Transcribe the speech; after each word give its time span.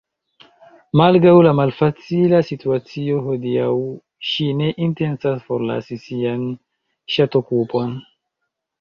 Malgraŭ 1.01 1.33
la 1.47 1.51
malfacila 1.59 2.39
situacio 2.47 3.21
hodiaŭ 3.27 3.69
ŝi 4.31 4.49
ne 4.65 4.73
intencas 4.89 5.47
forlasi 5.53 6.03
sian 6.09 6.53
ŝatokupon. 7.19 7.99